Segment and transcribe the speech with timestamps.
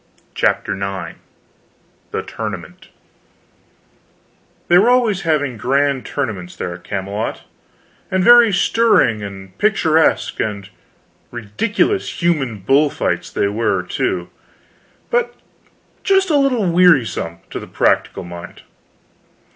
[0.33, 1.19] CHAPTER IX
[2.09, 2.87] THE TOURNAMENT
[4.67, 7.43] They were always having grand tournaments there at Camelot;
[8.09, 10.69] and very stirring and picturesque and
[11.29, 14.31] ridiculous human bull fights they were, too,
[15.11, 15.35] but
[16.03, 18.63] just a little wearisome to the practical mind.